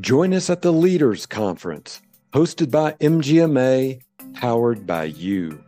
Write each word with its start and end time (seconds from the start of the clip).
Join 0.00 0.34
us 0.34 0.50
at 0.50 0.60
the 0.60 0.74
Leaders 0.74 1.24
Conference, 1.24 2.02
hosted 2.34 2.70
by 2.70 2.92
MGMA, 3.00 4.02
powered 4.34 4.86
by 4.86 5.04
you, 5.04 5.58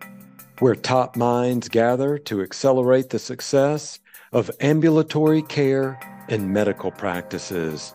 where 0.58 0.74
top 0.74 1.16
minds 1.16 1.70
gather 1.70 2.18
to 2.18 2.42
accelerate 2.42 3.08
the 3.08 3.18
success 3.18 3.98
of 4.32 4.50
ambulatory 4.60 5.40
care 5.40 5.98
and 6.28 6.52
medical 6.52 6.90
practices. 6.90 7.94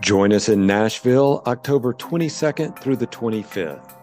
Join 0.00 0.32
us 0.32 0.48
in 0.48 0.66
Nashville, 0.66 1.44
October 1.46 1.94
22nd 1.94 2.76
through 2.80 2.96
the 2.96 3.06
25th. 3.06 3.94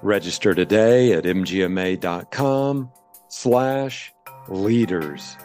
Register 0.00 0.54
today 0.54 1.12
at 1.12 1.24
mgma.com 1.24 2.90
slash 3.28 4.14
leaders. 4.48 5.36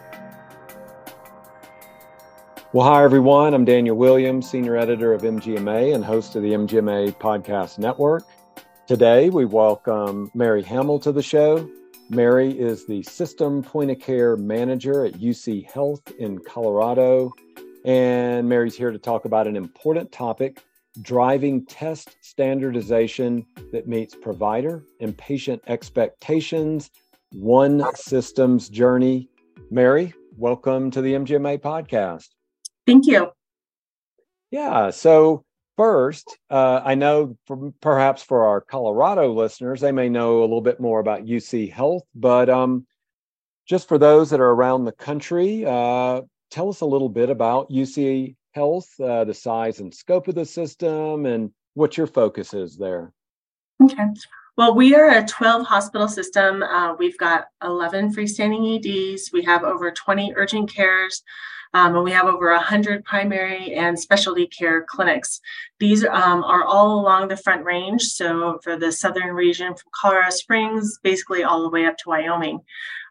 Well, 2.74 2.88
hi, 2.88 3.04
everyone. 3.04 3.54
I'm 3.54 3.66
Daniel 3.66 3.96
Williams, 3.96 4.50
Senior 4.50 4.78
Editor 4.78 5.14
of 5.14 5.22
MGMA 5.22 5.94
and 5.94 6.04
host 6.04 6.36
of 6.36 6.42
the 6.42 6.54
MGMA 6.54 7.16
Podcast 7.20 7.78
Network. 7.78 8.24
Today, 8.88 9.30
we 9.30 9.46
welcome 9.46 10.32
Mary 10.34 10.64
Hammel 10.64 11.00
to 11.04 11.12
the 11.12 11.22
show. 11.22 11.70
Mary 12.10 12.50
is 12.50 12.88
the 12.88 13.04
System 13.04 13.62
Point 13.62 13.92
of 13.92 14.00
Care 14.00 14.38
Manager 14.38 15.06
at 15.06 15.14
UC 15.14 15.70
Health 15.70 16.02
in 16.18 16.40
Colorado. 16.40 17.32
And 17.86 18.50
Mary's 18.50 18.76
here 18.76 18.90
to 18.90 18.98
talk 18.98 19.26
about 19.26 19.46
an 19.46 19.56
important 19.56 20.12
topic 20.12 20.64
driving 21.00 21.68
test 21.68 22.18
standardization 22.22 23.46
that 23.72 23.88
meets 23.88 24.16
provider 24.16 24.84
and 25.00 25.16
patient 25.16 25.62
expectations, 25.68 26.90
one 27.34 27.86
systems 27.94 28.68
journey. 28.68 29.30
Mary, 29.70 30.12
welcome 30.38 30.90
to 30.90 31.02
the 31.02 31.14
MGMA 31.14 31.60
podcast. 31.60 32.30
Thank 32.86 33.08
you. 33.08 33.32
Yeah. 34.52 34.92
So, 34.92 35.46
first, 35.78 36.38
uh, 36.50 36.82
I 36.84 36.96
know 36.96 37.38
perhaps 37.82 38.24
for 38.24 38.46
our 38.46 38.62
Colorado 38.62 39.34
listeners, 39.34 39.82
they 39.82 39.92
may 39.92 40.10
know 40.10 40.40
a 40.40 40.42
little 40.42 40.62
bit 40.62 40.80
more 40.80 41.00
about 41.00 41.26
UC 41.26 41.72
Health, 41.72 42.04
but 42.14 42.50
um, 42.50 42.86
just 43.66 43.88
for 43.88 43.98
those 43.98 44.30
that 44.30 44.40
are 44.40 44.52
around 44.52 44.86
the 44.86 44.92
country, 44.92 45.66
uh, 45.66 46.22
tell 46.52 46.70
us 46.70 46.82
a 46.82 46.86
little 46.86 47.10
bit 47.10 47.30
about 47.30 47.70
UC 47.70 48.36
Health, 48.52 48.88
uh, 49.00 49.24
the 49.24 49.34
size 49.34 49.80
and 49.80 49.94
scope 49.94 50.28
of 50.28 50.36
the 50.36 50.46
system, 50.46 51.26
and 51.26 51.52
what 51.74 51.98
your 51.98 52.08
focus 52.08 52.54
is 52.54 52.78
there. 52.78 53.12
Okay. 53.82 54.04
Well, 54.56 54.76
we 54.76 54.94
are 54.94 55.10
a 55.10 55.26
12 55.26 55.66
hospital 55.66 56.08
system. 56.08 56.62
Uh, 56.62 56.94
we've 56.96 57.18
got 57.18 57.46
11 57.64 58.14
freestanding 58.14 58.78
EDs. 58.78 59.32
We 59.34 59.44
have 59.46 59.64
over 59.64 59.90
20 59.90 60.34
urgent 60.36 60.72
cares. 60.72 61.24
Um, 61.74 61.96
and 61.96 62.04
we 62.04 62.12
have 62.12 62.26
over 62.26 62.52
100 62.52 63.04
primary 63.04 63.74
and 63.74 64.00
specialty 64.00 64.48
care 64.48 64.84
clinics. 64.84 65.40
These 65.80 66.06
um, 66.06 66.44
are 66.44 66.64
all 66.64 67.00
along 67.00 67.28
the 67.28 67.38
Front 67.38 67.66
Range. 67.66 68.02
So, 68.02 68.60
for 68.64 68.78
the 68.78 68.92
southern 68.92 69.34
region 69.34 69.74
from 69.74 69.92
Colorado 70.00 70.30
Springs, 70.30 71.00
basically 71.04 71.44
all 71.44 71.64
the 71.64 71.70
way 71.70 71.86
up 71.86 71.98
to 71.98 72.10
Wyoming. 72.10 72.60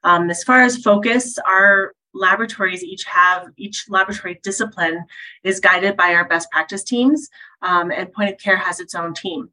Um, 0.05 0.31
as 0.31 0.45
far 0.45 0.63
as 0.63 0.77
focus, 0.77 1.39
our 1.47 1.93
laboratories 2.15 2.85
each 2.85 3.05
have 3.05 3.49
each 3.57 3.87
laboratory 3.89 4.39
discipline 4.43 5.05
is 5.45 5.61
guided 5.61 5.97
by 5.97 6.15
our 6.15 6.29
best 6.29 6.51
practice 6.51 6.85
teams 6.85 7.29
um, 7.63 7.91
and 7.91 8.13
point 8.13 8.31
of 8.31 8.39
care 8.39 8.57
has 8.57 8.81
its 8.81 8.95
own 8.95 9.15
team 9.15 9.49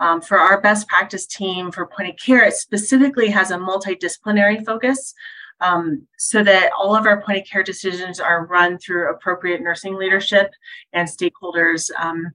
um, 0.00 0.20
for 0.20 0.38
our 0.38 0.60
best 0.60 0.88
practice 0.88 1.26
team 1.26 1.70
for 1.70 1.86
point 1.86 2.08
of 2.08 2.16
care 2.16 2.44
it 2.44 2.54
specifically 2.54 3.28
has 3.28 3.50
a 3.50 3.58
multidisciplinary 3.58 4.64
focus 4.64 5.14
um, 5.60 6.06
so 6.16 6.42
that 6.44 6.70
all 6.78 6.94
of 6.94 7.06
our 7.06 7.20
point 7.22 7.38
of 7.38 7.46
care 7.46 7.62
decisions 7.62 8.20
are 8.20 8.46
run 8.46 8.78
through 8.78 9.10
appropriate 9.10 9.60
nursing 9.60 9.96
leadership 9.96 10.50
and 10.92 11.08
stakeholders, 11.08 11.90
um, 11.98 12.32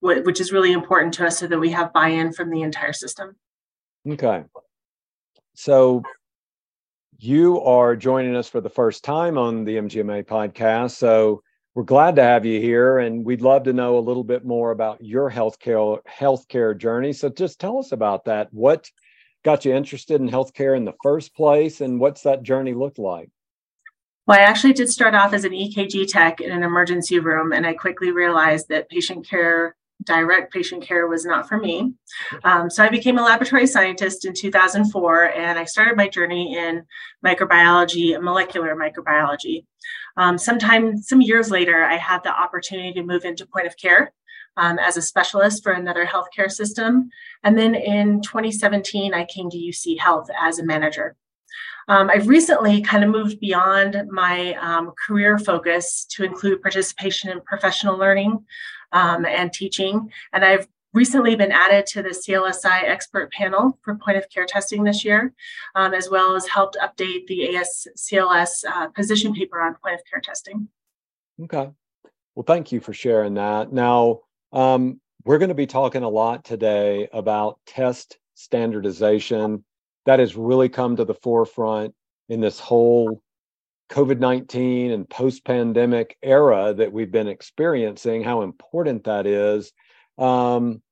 wh- 0.00 0.24
which 0.24 0.40
is 0.40 0.52
really 0.52 0.72
important 0.72 1.14
to 1.14 1.26
us 1.26 1.38
so 1.38 1.46
that 1.46 1.58
we 1.58 1.70
have 1.70 1.92
buy 1.92 2.08
in 2.08 2.32
from 2.32 2.50
the 2.50 2.62
entire 2.62 2.92
system. 2.92 3.36
Okay. 4.08 4.44
So 5.54 6.02
you 7.18 7.60
are 7.62 7.96
joining 7.96 8.36
us 8.36 8.48
for 8.48 8.60
the 8.60 8.70
first 8.70 9.02
time 9.02 9.36
on 9.36 9.64
the 9.64 9.76
MGMA 9.76 10.24
podcast. 10.24 10.92
So 10.92 11.42
we're 11.74 11.82
glad 11.82 12.16
to 12.16 12.22
have 12.22 12.46
you 12.46 12.60
here 12.60 12.98
and 12.98 13.24
we'd 13.24 13.42
love 13.42 13.64
to 13.64 13.72
know 13.72 13.98
a 13.98 14.00
little 14.00 14.24
bit 14.24 14.44
more 14.44 14.70
about 14.70 15.04
your 15.04 15.30
healthcare 15.30 15.98
healthcare 16.08 16.78
journey. 16.78 17.12
So 17.12 17.28
just 17.28 17.58
tell 17.58 17.78
us 17.78 17.90
about 17.90 18.24
that. 18.26 18.48
What 18.52 18.88
got 19.48 19.64
you 19.64 19.74
interested 19.74 20.20
in 20.20 20.28
healthcare 20.28 20.76
in 20.76 20.84
the 20.84 20.92
first 21.02 21.34
place 21.34 21.80
and 21.80 21.98
what's 21.98 22.20
that 22.20 22.42
journey 22.42 22.74
looked 22.74 22.98
like? 22.98 23.30
Well, 24.26 24.38
I 24.38 24.42
actually 24.42 24.74
did 24.74 24.90
start 24.90 25.14
off 25.14 25.32
as 25.32 25.44
an 25.44 25.52
EKG 25.52 26.06
tech 26.06 26.42
in 26.42 26.50
an 26.50 26.62
emergency 26.62 27.18
room, 27.18 27.54
and 27.54 27.66
I 27.66 27.72
quickly 27.72 28.10
realized 28.10 28.68
that 28.68 28.90
patient 28.90 29.26
care, 29.26 29.74
direct 30.04 30.52
patient 30.52 30.82
care, 30.82 31.06
was 31.06 31.24
not 31.24 31.48
for 31.48 31.56
me. 31.56 31.94
Um, 32.44 32.68
so 32.68 32.84
I 32.84 32.90
became 32.90 33.16
a 33.16 33.22
laboratory 33.22 33.66
scientist 33.66 34.26
in 34.26 34.34
2004, 34.34 35.30
and 35.30 35.58
I 35.58 35.64
started 35.64 35.96
my 35.96 36.08
journey 36.08 36.58
in 36.58 36.84
microbiology 37.24 38.14
and 38.14 38.22
molecular 38.22 38.76
microbiology. 38.76 39.64
Um, 40.18 40.36
sometime, 40.36 40.98
some 40.98 41.22
years 41.22 41.50
later, 41.50 41.84
I 41.84 41.96
had 41.96 42.22
the 42.22 42.38
opportunity 42.38 42.92
to 42.92 43.02
move 43.02 43.24
into 43.24 43.46
point 43.46 43.66
of 43.66 43.78
care 43.78 44.12
um, 44.58 44.78
as 44.78 44.96
a 44.96 45.02
specialist 45.02 45.62
for 45.62 45.72
another 45.72 46.04
healthcare 46.04 46.50
system. 46.50 47.08
And 47.44 47.56
then 47.56 47.74
in 47.74 48.20
2017, 48.20 49.14
I 49.14 49.24
came 49.24 49.48
to 49.48 49.56
UC 49.56 49.98
Health 49.98 50.28
as 50.38 50.58
a 50.58 50.64
manager. 50.64 51.16
Um, 51.86 52.10
I've 52.10 52.28
recently 52.28 52.82
kind 52.82 53.02
of 53.02 53.08
moved 53.08 53.40
beyond 53.40 53.96
my 54.10 54.54
um, 54.56 54.92
career 55.06 55.38
focus 55.38 56.04
to 56.10 56.24
include 56.24 56.60
participation 56.60 57.30
in 57.30 57.40
professional 57.40 57.96
learning 57.96 58.44
um, 58.92 59.24
and 59.24 59.50
teaching. 59.50 60.10
And 60.34 60.44
I've 60.44 60.68
recently 60.92 61.34
been 61.34 61.52
added 61.52 61.86
to 61.86 62.02
the 62.02 62.10
CLSI 62.10 62.82
expert 62.84 63.32
panel 63.32 63.78
for 63.82 63.94
point 63.94 64.18
of 64.18 64.28
care 64.28 64.44
testing 64.44 64.84
this 64.84 65.04
year, 65.04 65.32
um, 65.76 65.94
as 65.94 66.10
well 66.10 66.34
as 66.34 66.46
helped 66.46 66.76
update 66.82 67.26
the 67.26 67.54
ASCLS 67.54 68.64
uh, 68.68 68.88
position 68.88 69.32
paper 69.32 69.60
on 69.60 69.74
point 69.82 69.94
of 69.94 70.00
care 70.10 70.20
testing. 70.20 70.68
Okay. 71.42 71.70
Well, 72.34 72.44
thank 72.46 72.70
you 72.72 72.80
for 72.80 72.92
sharing 72.92 73.34
that. 73.34 73.72
Now, 73.72 74.20
um, 74.52 75.00
we're 75.24 75.38
going 75.38 75.50
to 75.50 75.54
be 75.54 75.66
talking 75.66 76.02
a 76.02 76.08
lot 76.08 76.44
today 76.44 77.08
about 77.12 77.58
test 77.66 78.18
standardization. 78.34 79.64
That 80.06 80.20
has 80.20 80.36
really 80.36 80.68
come 80.68 80.96
to 80.96 81.04
the 81.04 81.14
forefront 81.14 81.94
in 82.28 82.40
this 82.40 82.58
whole 82.58 83.22
COVID 83.90 84.18
19 84.18 84.90
and 84.90 85.08
post 85.08 85.44
pandemic 85.44 86.16
era 86.22 86.74
that 86.74 86.92
we've 86.92 87.10
been 87.10 87.28
experiencing, 87.28 88.22
how 88.22 88.42
important 88.42 89.04
that 89.04 89.26
is. 89.26 89.72
Um, 90.18 90.82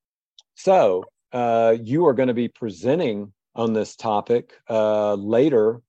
so, 0.55 1.05
uh, 1.33 1.77
you 1.81 2.07
are 2.07 2.15
going 2.15 2.29
to 2.29 2.35
be 2.35 2.49
presenting 2.49 3.33
on 3.55 3.73
this 3.73 3.97
topic 3.97 4.55
uh, 4.69 5.15
later 5.15 5.81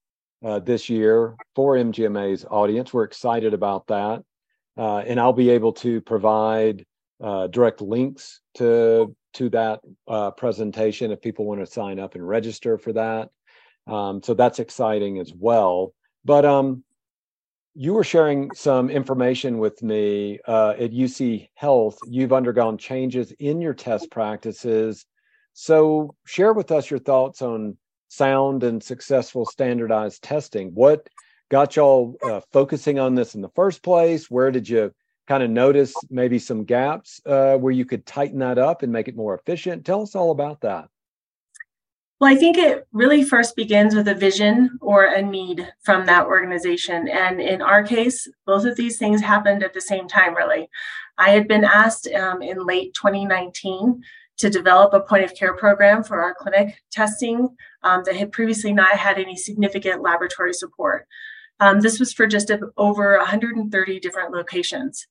uh, 0.43 0.59
this 0.59 0.89
year 0.89 1.35
for 1.55 1.75
MGMA's 1.75 2.45
audience. 2.45 2.93
We're 2.93 3.03
excited 3.03 3.53
about 3.53 3.87
that. 3.87 4.23
Uh, 4.77 4.97
and 4.99 5.19
I'll 5.19 5.33
be 5.33 5.49
able 5.49 5.73
to 5.73 6.01
provide 6.01 6.85
uh, 7.21 7.47
direct 7.47 7.81
links 7.81 8.41
to 8.55 9.15
to 9.33 9.49
that 9.49 9.81
uh, 10.07 10.31
presentation 10.31 11.11
if 11.11 11.21
people 11.21 11.45
want 11.45 11.59
to 11.59 11.65
sign 11.65 11.99
up 11.99 12.15
and 12.15 12.27
register 12.27 12.77
for 12.77 12.93
that. 12.93 13.29
Um, 13.85 14.21
so 14.23 14.33
that's 14.33 14.59
exciting 14.59 15.19
as 15.19 15.31
well. 15.33 15.93
But 16.25 16.43
um, 16.43 16.83
you 17.75 17.93
were 17.93 18.03
sharing 18.03 18.51
some 18.55 18.89
information 18.89 19.59
with 19.59 19.83
me 19.83 20.39
uh, 20.47 20.73
at 20.79 20.91
UC 20.91 21.49
Health. 21.53 21.99
You've 22.09 22.33
undergone 22.33 22.77
changes 22.77 23.31
in 23.39 23.61
your 23.61 23.75
test 23.75 24.09
practices. 24.09 25.05
So 25.53 26.15
share 26.25 26.53
with 26.53 26.71
us 26.71 26.89
your 26.89 26.99
thoughts 26.99 27.41
on 27.41 27.77
sound 28.09 28.63
and 28.63 28.81
successful 28.81 29.45
standardized 29.45 30.23
testing. 30.23 30.69
What 30.73 31.07
got 31.49 31.75
y'all 31.75 32.15
uh, 32.23 32.41
focusing 32.51 32.99
on 32.99 33.15
this 33.15 33.35
in 33.35 33.41
the 33.41 33.49
first 33.49 33.83
place? 33.83 34.29
Where 34.29 34.51
did 34.51 34.67
you 34.67 34.91
kind 35.27 35.43
of 35.43 35.49
notice 35.49 35.93
maybe 36.09 36.39
some 36.39 36.63
gaps 36.63 37.21
uh, 37.25 37.55
where 37.57 37.73
you 37.73 37.85
could 37.85 38.05
tighten 38.05 38.39
that 38.39 38.57
up 38.57 38.81
and 38.81 38.91
make 38.91 39.07
it 39.07 39.15
more 39.15 39.35
efficient? 39.35 39.85
Tell 39.85 40.01
us 40.01 40.15
all 40.15 40.31
about 40.31 40.61
that. 40.61 40.89
Well, 42.19 42.31
I 42.31 42.35
think 42.35 42.57
it 42.57 42.87
really 42.93 43.23
first 43.23 43.55
begins 43.55 43.93
with 43.93 44.07
a 44.07 44.15
vision 44.15 44.79
or 44.81 45.05
a 45.05 45.21
need 45.21 45.71
from 45.83 46.07
that 46.07 46.25
organization. 46.25 47.07
And 47.07 47.39
in 47.39 47.61
our 47.61 47.83
case, 47.83 48.27
both 48.47 48.65
of 48.65 48.75
these 48.75 48.97
things 48.97 49.21
happened 49.21 49.61
at 49.61 49.73
the 49.73 49.81
same 49.81 50.07
time, 50.07 50.35
really. 50.35 50.67
I 51.19 51.29
had 51.29 51.47
been 51.47 51.63
asked 51.63 52.07
um, 52.07 52.41
in 52.41 52.65
late 52.65 52.95
2019 52.95 54.01
to 54.37 54.49
develop 54.49 54.93
a 54.93 55.01
point 55.01 55.25
of 55.25 55.35
care 55.35 55.53
program 55.53 56.03
for 56.03 56.21
our 56.21 56.33
clinic 56.33 56.81
testing 56.91 57.49
um, 57.83 58.01
that 58.05 58.15
had 58.15 58.31
previously 58.31 58.73
not 58.73 58.97
had 58.97 59.19
any 59.19 59.35
significant 59.35 60.01
laboratory 60.01 60.53
support. 60.53 61.07
Um, 61.59 61.81
this 61.81 61.99
was 61.99 62.13
for 62.13 62.25
just 62.25 62.51
over 62.77 63.17
130 63.17 63.99
different 63.99 64.31
locations 64.31 65.07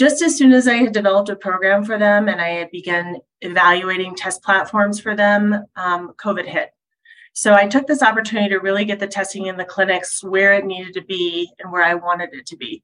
just 0.00 0.22
as 0.22 0.34
soon 0.34 0.50
as 0.54 0.66
I 0.66 0.76
had 0.76 0.92
developed 0.92 1.28
a 1.28 1.36
program 1.36 1.84
for 1.84 1.98
them 1.98 2.26
and 2.26 2.40
I 2.40 2.48
had 2.48 2.70
begun 2.70 3.18
evaluating 3.42 4.14
test 4.14 4.42
platforms 4.42 4.98
for 4.98 5.14
them, 5.14 5.66
um, 5.76 6.14
COVID 6.16 6.46
hit. 6.46 6.70
So 7.34 7.52
I 7.52 7.66
took 7.66 7.86
this 7.86 8.02
opportunity 8.02 8.48
to 8.48 8.60
really 8.60 8.86
get 8.86 8.98
the 8.98 9.06
testing 9.06 9.44
in 9.44 9.58
the 9.58 9.64
clinics 9.66 10.24
where 10.24 10.54
it 10.54 10.64
needed 10.64 10.94
to 10.94 11.02
be 11.02 11.52
and 11.58 11.70
where 11.70 11.82
I 11.82 11.96
wanted 11.96 12.30
it 12.32 12.46
to 12.46 12.56
be. 12.56 12.82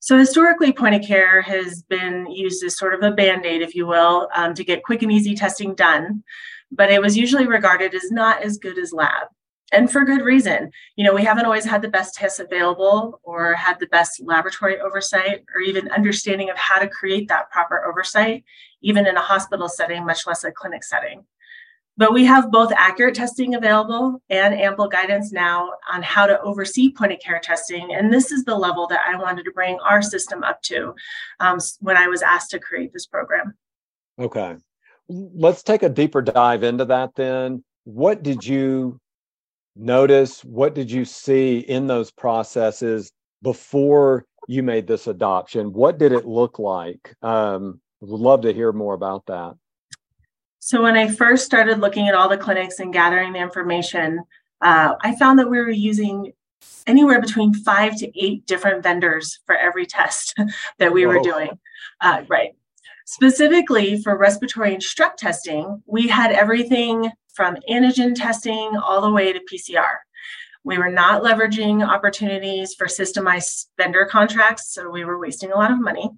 So 0.00 0.18
historically, 0.18 0.74
point 0.74 0.94
of 0.94 1.08
care 1.08 1.40
has 1.40 1.82
been 1.84 2.30
used 2.30 2.62
as 2.64 2.76
sort 2.76 2.92
of 2.92 3.02
a 3.02 3.12
band-aid, 3.12 3.62
if 3.62 3.74
you 3.74 3.86
will, 3.86 4.28
um, 4.34 4.52
to 4.56 4.62
get 4.62 4.84
quick 4.84 5.00
and 5.00 5.10
easy 5.10 5.34
testing 5.34 5.74
done. 5.74 6.22
But 6.70 6.90
it 6.90 7.00
was 7.00 7.16
usually 7.16 7.46
regarded 7.46 7.94
as 7.94 8.10
not 8.10 8.42
as 8.42 8.58
good 8.58 8.76
as 8.76 8.92
lab. 8.92 9.28
And 9.72 9.90
for 9.90 10.04
good 10.04 10.22
reason. 10.22 10.70
You 10.94 11.04
know, 11.04 11.14
we 11.14 11.24
haven't 11.24 11.44
always 11.44 11.64
had 11.64 11.82
the 11.82 11.88
best 11.88 12.14
tests 12.14 12.38
available 12.38 13.20
or 13.24 13.54
had 13.54 13.80
the 13.80 13.88
best 13.88 14.20
laboratory 14.22 14.80
oversight 14.80 15.44
or 15.54 15.60
even 15.60 15.90
understanding 15.90 16.50
of 16.50 16.56
how 16.56 16.78
to 16.78 16.88
create 16.88 17.28
that 17.28 17.50
proper 17.50 17.84
oversight, 17.84 18.44
even 18.80 19.06
in 19.06 19.16
a 19.16 19.20
hospital 19.20 19.68
setting, 19.68 20.06
much 20.06 20.26
less 20.26 20.44
a 20.44 20.52
clinic 20.52 20.84
setting. 20.84 21.24
But 21.98 22.12
we 22.12 22.26
have 22.26 22.52
both 22.52 22.72
accurate 22.76 23.14
testing 23.14 23.54
available 23.54 24.22
and 24.28 24.54
ample 24.54 24.86
guidance 24.86 25.32
now 25.32 25.70
on 25.90 26.02
how 26.02 26.26
to 26.26 26.40
oversee 26.42 26.92
point 26.92 27.12
of 27.12 27.20
care 27.20 27.40
testing. 27.42 27.94
And 27.94 28.12
this 28.12 28.30
is 28.30 28.44
the 28.44 28.54
level 28.54 28.86
that 28.88 29.00
I 29.08 29.16
wanted 29.16 29.44
to 29.46 29.50
bring 29.50 29.78
our 29.80 30.02
system 30.02 30.44
up 30.44 30.60
to 30.62 30.94
um, 31.40 31.58
when 31.80 31.96
I 31.96 32.06
was 32.06 32.20
asked 32.20 32.50
to 32.50 32.58
create 32.58 32.92
this 32.92 33.06
program. 33.06 33.54
Okay. 34.18 34.56
Let's 35.08 35.62
take 35.62 35.82
a 35.82 35.88
deeper 35.88 36.20
dive 36.20 36.64
into 36.64 36.84
that 36.84 37.14
then. 37.14 37.64
What 37.84 38.22
did 38.22 38.44
you 38.44 39.00
notice? 39.76 40.44
What 40.44 40.74
did 40.74 40.90
you 40.90 41.04
see 41.04 41.60
in 41.60 41.86
those 41.86 42.10
processes 42.10 43.12
before 43.42 44.24
you 44.48 44.62
made 44.62 44.86
this 44.86 45.06
adoption? 45.06 45.72
What 45.72 45.98
did 45.98 46.12
it 46.12 46.26
look 46.26 46.58
like? 46.58 47.14
Um, 47.22 47.80
would 48.00 48.20
love 48.20 48.42
to 48.42 48.52
hear 48.52 48.72
more 48.72 48.94
about 48.94 49.26
that. 49.26 49.54
So 50.58 50.82
when 50.82 50.96
I 50.96 51.08
first 51.08 51.44
started 51.44 51.78
looking 51.78 52.08
at 52.08 52.14
all 52.14 52.28
the 52.28 52.36
clinics 52.36 52.80
and 52.80 52.92
gathering 52.92 53.32
the 53.32 53.38
information, 53.38 54.20
uh, 54.60 54.94
I 55.00 55.14
found 55.16 55.38
that 55.38 55.48
we 55.48 55.58
were 55.58 55.70
using 55.70 56.32
anywhere 56.86 57.20
between 57.20 57.54
five 57.54 57.96
to 57.98 58.10
eight 58.20 58.46
different 58.46 58.82
vendors 58.82 59.40
for 59.46 59.56
every 59.56 59.86
test 59.86 60.34
that 60.78 60.92
we 60.92 61.06
Whoa. 61.06 61.14
were 61.14 61.20
doing. 61.20 61.58
Uh, 62.00 62.22
right. 62.28 62.50
Specifically 63.04 64.02
for 64.02 64.16
respiratory 64.16 64.74
and 64.74 64.82
strep 64.82 65.16
testing, 65.16 65.82
we 65.86 66.08
had 66.08 66.32
everything 66.32 67.10
from 67.36 67.56
antigen 67.70 68.14
testing 68.14 68.72
all 68.76 69.02
the 69.02 69.10
way 69.10 69.32
to 69.32 69.40
PCR. 69.40 69.98
We 70.64 70.78
were 70.78 70.90
not 70.90 71.22
leveraging 71.22 71.86
opportunities 71.86 72.74
for 72.74 72.86
systemized 72.86 73.66
vendor 73.78 74.06
contracts, 74.10 74.72
so 74.72 74.90
we 74.90 75.04
were 75.04 75.18
wasting 75.18 75.52
a 75.52 75.56
lot 75.56 75.70
of 75.70 75.80
money. 75.80 76.10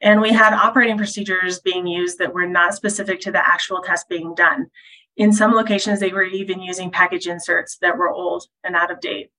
And 0.00 0.20
we 0.20 0.32
had 0.32 0.54
operating 0.54 0.96
procedures 0.96 1.60
being 1.60 1.86
used 1.86 2.18
that 2.18 2.32
were 2.32 2.46
not 2.46 2.74
specific 2.74 3.20
to 3.20 3.32
the 3.32 3.46
actual 3.46 3.82
test 3.82 4.08
being 4.08 4.34
done. 4.34 4.70
In 5.16 5.32
some 5.32 5.52
locations, 5.52 6.00
they 6.00 6.12
were 6.12 6.24
even 6.24 6.60
using 6.60 6.90
package 6.90 7.26
inserts 7.26 7.76
that 7.82 7.96
were 7.96 8.10
old 8.10 8.46
and 8.64 8.74
out 8.74 8.90
of 8.90 9.00
date. 9.00 9.30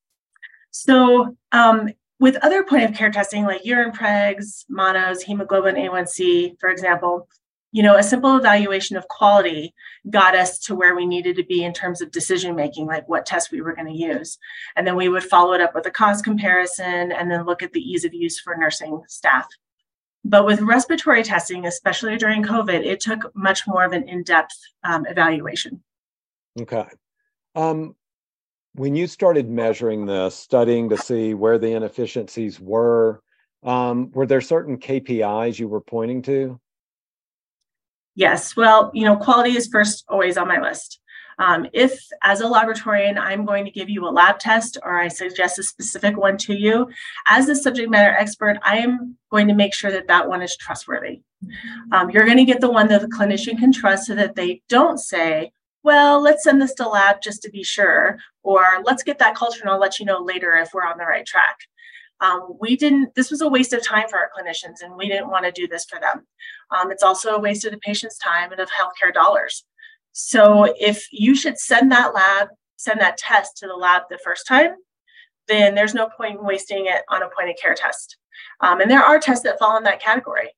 So, 0.71 1.35
um, 1.51 1.89
with 2.19 2.37
other 2.37 2.63
point 2.63 2.83
of 2.83 2.93
care 2.93 3.11
testing 3.11 3.43
like 3.43 3.65
urine 3.65 3.91
pregs, 3.91 4.65
monos, 4.69 5.21
hemoglobin 5.23 5.75
A1C, 5.75 6.59
for 6.59 6.69
example, 6.69 7.27
you 7.75 7.83
know, 7.83 7.97
a 7.97 8.03
simple 8.03 8.37
evaluation 8.37 8.95
of 8.95 9.05
quality 9.09 9.73
got 10.09 10.33
us 10.33 10.59
to 10.59 10.73
where 10.73 10.95
we 10.95 11.05
needed 11.05 11.35
to 11.35 11.43
be 11.43 11.61
in 11.61 11.73
terms 11.73 11.99
of 12.01 12.09
decision 12.09 12.55
making, 12.55 12.85
like 12.85 13.05
what 13.09 13.25
test 13.25 13.51
we 13.51 13.59
were 13.59 13.75
going 13.75 13.93
to 13.93 13.93
use. 13.93 14.37
And 14.77 14.87
then 14.87 14.95
we 14.95 15.09
would 15.09 15.25
follow 15.25 15.51
it 15.51 15.59
up 15.59 15.75
with 15.75 15.85
a 15.85 15.91
cost 15.91 16.23
comparison 16.23 17.11
and 17.11 17.29
then 17.29 17.45
look 17.45 17.61
at 17.61 17.73
the 17.73 17.81
ease 17.81 18.05
of 18.05 18.13
use 18.13 18.39
for 18.39 18.55
nursing 18.55 19.03
staff. 19.09 19.45
But 20.23 20.45
with 20.45 20.61
respiratory 20.61 21.21
testing, 21.21 21.65
especially 21.65 22.15
during 22.15 22.43
COVID, 22.43 22.85
it 22.85 23.01
took 23.01 23.35
much 23.35 23.67
more 23.67 23.83
of 23.83 23.91
an 23.91 24.07
in 24.07 24.23
depth 24.23 24.55
um, 24.85 25.05
evaluation. 25.05 25.83
Okay. 26.57 26.85
Um, 27.55 27.93
when 28.75 28.95
you 28.95 29.05
started 29.05 29.49
measuring 29.49 30.05
this, 30.05 30.33
studying 30.33 30.87
to 30.91 30.97
see 30.97 31.33
where 31.33 31.57
the 31.57 31.73
inefficiencies 31.73 32.57
were, 32.57 33.21
um, 33.63 34.11
were 34.11 34.25
there 34.25 34.39
certain 34.39 34.77
KPIs 34.77 35.59
you 35.59 35.67
were 35.67 35.81
pointing 35.81 36.21
to? 36.21 36.57
Yes. 38.15 38.55
Well, 38.55 38.91
you 38.93 39.03
know, 39.03 39.17
quality 39.17 39.55
is 39.55 39.67
first 39.67 40.05
always 40.07 40.37
on 40.37 40.47
my 40.47 40.59
list. 40.59 40.99
Um, 41.37 41.67
if, 41.73 41.99
as 42.23 42.39
a 42.39 42.45
laboratorian, 42.45 43.17
I'm 43.17 43.45
going 43.45 43.65
to 43.65 43.71
give 43.71 43.89
you 43.89 44.07
a 44.07 44.09
lab 44.09 44.39
test 44.39 44.77
or 44.83 44.97
I 44.97 45.09
suggest 45.09 45.59
a 45.59 45.63
specific 45.63 46.15
one 46.15 46.37
to 46.37 46.53
you, 46.53 46.87
as 47.27 47.49
a 47.49 47.55
subject 47.55 47.89
matter 47.89 48.15
expert, 48.15 48.57
I 48.63 48.77
am 48.77 49.17
going 49.29 49.49
to 49.49 49.53
make 49.53 49.73
sure 49.73 49.91
that 49.91 50.07
that 50.07 50.29
one 50.29 50.41
is 50.41 50.55
trustworthy. 50.55 51.21
Um, 51.91 52.09
you're 52.09 52.25
going 52.25 52.37
to 52.37 52.45
get 52.45 52.61
the 52.61 52.71
one 52.71 52.87
that 52.87 53.01
the 53.01 53.07
clinician 53.07 53.59
can 53.59 53.73
trust 53.73 54.05
so 54.05 54.15
that 54.15 54.35
they 54.35 54.61
don't 54.69 54.97
say, 54.97 55.51
well, 55.83 56.21
let's 56.21 56.43
send 56.43 56.61
this 56.61 56.73
to 56.75 56.87
lab 56.87 57.21
just 57.21 57.43
to 57.43 57.51
be 57.51 57.63
sure, 57.63 58.17
or 58.41 58.63
let's 58.83 59.03
get 59.03 59.19
that 59.19 59.35
culture 59.35 59.59
and 59.61 59.69
I'll 59.69 59.79
let 59.79 59.99
you 59.99 60.05
know 60.05 60.19
later 60.19 60.53
if 60.55 60.73
we're 60.73 60.85
on 60.85 60.97
the 60.97 61.05
right 61.05 61.25
track. 61.25 61.57
Um, 62.21 62.55
we 62.59 62.77
didn't, 62.77 63.13
this 63.15 63.29
was 63.29 63.41
a 63.41 63.49
waste 63.49 63.73
of 63.73 63.85
time 63.85 64.07
for 64.09 64.17
our 64.17 64.29
clinicians 64.35 64.81
and 64.81 64.95
we 64.95 65.07
didn't 65.07 65.29
want 65.29 65.45
to 65.45 65.51
do 65.51 65.67
this 65.67 65.85
for 65.85 65.99
them. 65.99 66.25
Um, 66.71 66.91
it's 66.91 67.03
also 67.03 67.35
a 67.35 67.39
waste 67.39 67.65
of 67.65 67.71
the 67.71 67.77
patient's 67.79 68.17
time 68.17 68.51
and 68.51 68.61
of 68.61 68.69
healthcare 68.69 69.13
dollars. 69.13 69.65
So 70.13 70.73
if 70.79 71.07
you 71.11 71.35
should 71.35 71.59
send 71.59 71.91
that 71.91 72.13
lab, 72.13 72.47
send 72.77 73.01
that 73.01 73.17
test 73.17 73.57
to 73.57 73.67
the 73.67 73.73
lab 73.73 74.03
the 74.09 74.19
first 74.23 74.47
time, 74.47 74.75
then 75.47 75.75
there's 75.75 75.93
no 75.93 76.09
point 76.17 76.39
in 76.39 76.45
wasting 76.45 76.85
it 76.87 77.03
on 77.09 77.21
a 77.21 77.29
point 77.35 77.49
of 77.49 77.57
care 77.61 77.75
test. 77.75 78.17
Um, 78.61 78.81
and 78.81 78.89
there 78.89 79.03
are 79.03 79.19
tests 79.19 79.43
that 79.43 79.59
fall 79.59 79.77
in 79.77 79.83
that 79.83 80.01
category. 80.01 80.49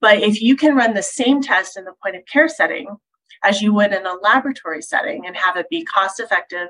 But 0.00 0.18
if 0.18 0.40
you 0.40 0.56
can 0.56 0.76
run 0.76 0.94
the 0.94 1.02
same 1.02 1.42
test 1.42 1.76
in 1.76 1.84
the 1.84 1.94
point 2.02 2.16
of 2.16 2.26
care 2.26 2.48
setting 2.48 2.96
as 3.44 3.60
you 3.60 3.72
would 3.74 3.92
in 3.92 4.06
a 4.06 4.14
laboratory 4.14 4.82
setting 4.82 5.26
and 5.26 5.36
have 5.36 5.56
it 5.56 5.68
be 5.68 5.84
cost 5.84 6.20
effective, 6.20 6.68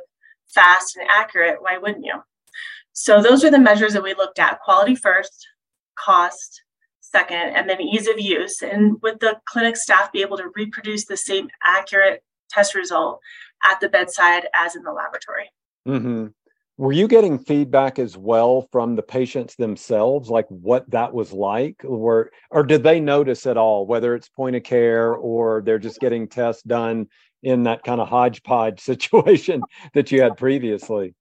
fast, 0.48 0.96
and 0.96 1.08
accurate, 1.08 1.60
why 1.60 1.78
wouldn't 1.78 2.04
you? 2.04 2.22
So 2.92 3.22
those 3.22 3.44
are 3.44 3.50
the 3.50 3.58
measures 3.58 3.94
that 3.94 4.02
we 4.02 4.14
looked 4.14 4.38
at 4.38 4.60
quality 4.60 4.94
first, 4.94 5.46
cost, 5.98 6.62
second, 7.00 7.56
and 7.56 7.68
then 7.68 7.80
ease 7.80 8.08
of 8.08 8.20
use. 8.20 8.62
And 8.62 9.00
would 9.02 9.20
the 9.20 9.38
clinic 9.46 9.76
staff 9.76 10.12
be 10.12 10.22
able 10.22 10.36
to 10.38 10.50
reproduce 10.54 11.06
the 11.06 11.16
same 11.16 11.48
accurate 11.62 12.22
test 12.50 12.74
result 12.74 13.20
at 13.64 13.80
the 13.80 13.88
bedside 13.88 14.48
as 14.54 14.76
in 14.76 14.82
the 14.82 14.92
laboratory? 14.92 15.50
Mm-hmm. 15.86 16.28
Were 16.78 16.92
you 16.92 17.06
getting 17.06 17.38
feedback 17.38 17.98
as 17.98 18.16
well 18.16 18.66
from 18.72 18.96
the 18.96 19.02
patients 19.02 19.54
themselves, 19.56 20.30
like 20.30 20.46
what 20.48 20.90
that 20.90 21.12
was 21.12 21.32
like, 21.32 21.82
or 21.84 22.30
or 22.50 22.62
did 22.62 22.82
they 22.82 22.98
notice 22.98 23.46
at 23.46 23.58
all, 23.58 23.86
whether 23.86 24.14
it's 24.14 24.28
point 24.28 24.56
of 24.56 24.62
care 24.62 25.14
or 25.14 25.62
they're 25.64 25.78
just 25.78 26.00
getting 26.00 26.26
tests 26.26 26.62
done 26.62 27.08
in 27.42 27.64
that 27.64 27.84
kind 27.84 28.00
of 28.00 28.08
hodgepodge 28.08 28.80
situation 28.80 29.62
that 29.94 30.10
you 30.10 30.22
had 30.22 30.36
previously? 30.36 31.14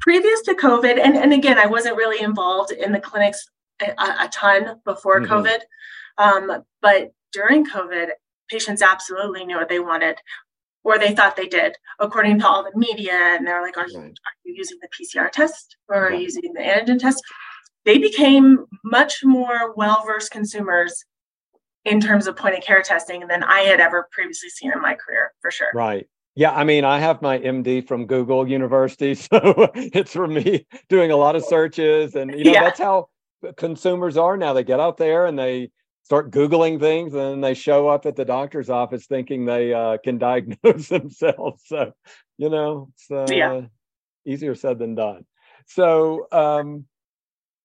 Previous 0.00 0.40
to 0.42 0.54
COVID, 0.54 0.98
and, 0.98 1.16
and 1.16 1.32
again, 1.32 1.58
I 1.58 1.66
wasn't 1.66 1.96
really 1.96 2.22
involved 2.22 2.72
in 2.72 2.92
the 2.92 3.00
clinics 3.00 3.46
a, 3.80 3.92
a 3.98 4.28
ton 4.32 4.80
before 4.84 5.20
mm-hmm. 5.20 5.32
COVID. 5.32 5.58
Um, 6.18 6.64
but 6.82 7.12
during 7.32 7.66
COVID, 7.66 8.08
patients 8.48 8.82
absolutely 8.82 9.44
knew 9.44 9.56
what 9.56 9.68
they 9.68 9.80
wanted 9.80 10.16
or 10.82 10.98
they 10.98 11.14
thought 11.14 11.36
they 11.36 11.46
did, 11.46 11.76
according 11.98 12.38
to 12.40 12.46
all 12.46 12.64
the 12.64 12.76
media. 12.76 13.12
And 13.12 13.46
they're 13.46 13.62
like, 13.62 13.76
are 13.76 13.88
you, 13.88 13.98
are 13.98 14.12
you 14.44 14.54
using 14.54 14.78
the 14.80 14.88
PCR 14.88 15.30
test 15.30 15.76
or 15.88 16.08
are 16.08 16.12
you 16.12 16.22
using 16.22 16.52
the 16.54 16.60
antigen 16.60 16.98
test? 16.98 17.22
They 17.84 17.98
became 17.98 18.66
much 18.84 19.20
more 19.24 19.74
well 19.74 20.02
versed 20.06 20.30
consumers 20.30 21.04
in 21.84 22.00
terms 22.00 22.26
of 22.26 22.36
point 22.36 22.56
of 22.56 22.62
care 22.62 22.82
testing 22.82 23.26
than 23.26 23.42
I 23.42 23.60
had 23.60 23.80
ever 23.80 24.08
previously 24.12 24.50
seen 24.50 24.72
in 24.72 24.80
my 24.82 24.94
career, 24.94 25.32
for 25.40 25.50
sure. 25.50 25.70
Right. 25.74 26.08
Yeah, 26.40 26.52
I 26.52 26.64
mean, 26.64 26.86
I 26.86 26.98
have 27.00 27.20
my 27.20 27.38
MD 27.38 27.86
from 27.86 28.06
Google 28.06 28.48
University, 28.48 29.14
so 29.14 29.28
it's 29.74 30.14
for 30.14 30.26
me 30.26 30.66
doing 30.88 31.10
a 31.10 31.16
lot 31.16 31.36
of 31.36 31.44
searches, 31.44 32.14
and 32.14 32.30
you 32.30 32.44
know 32.44 32.52
yeah. 32.52 32.64
that's 32.64 32.80
how 32.80 33.10
consumers 33.58 34.16
are 34.16 34.38
now. 34.38 34.54
They 34.54 34.64
get 34.64 34.80
out 34.80 34.96
there 34.96 35.26
and 35.26 35.38
they 35.38 35.70
start 36.02 36.30
googling 36.30 36.80
things 36.80 37.12
and 37.12 37.22
then 37.22 37.40
they 37.42 37.52
show 37.52 37.88
up 37.88 38.06
at 38.06 38.16
the 38.16 38.24
doctor's 38.24 38.70
office 38.70 39.04
thinking 39.04 39.44
they 39.44 39.74
uh, 39.74 39.98
can 40.02 40.16
diagnose 40.28 40.88
themselves 40.88 41.62
so 41.66 41.92
you 42.36 42.48
know 42.48 42.88
it's 42.94 43.10
uh, 43.10 43.32
yeah. 43.32 43.60
easier 44.26 44.56
said 44.56 44.78
than 44.80 44.96
done 44.96 45.24
so 45.66 46.26
um, 46.32 46.84